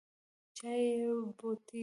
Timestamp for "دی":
1.71-1.79